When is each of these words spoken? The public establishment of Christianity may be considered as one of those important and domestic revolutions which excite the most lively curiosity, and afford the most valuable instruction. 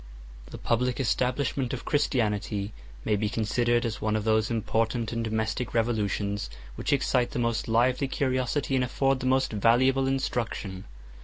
The 0.49 0.57
public 0.57 0.99
establishment 0.99 1.73
of 1.73 1.85
Christianity 1.85 2.73
may 3.05 3.15
be 3.15 3.29
considered 3.29 3.85
as 3.85 4.01
one 4.01 4.15
of 4.15 4.23
those 4.23 4.49
important 4.49 5.11
and 5.11 5.23
domestic 5.23 5.75
revolutions 5.75 6.49
which 6.73 6.91
excite 6.91 7.29
the 7.29 7.37
most 7.37 7.67
lively 7.67 8.07
curiosity, 8.07 8.73
and 8.73 8.83
afford 8.83 9.19
the 9.19 9.27
most 9.27 9.53
valuable 9.53 10.07
instruction. 10.07 10.85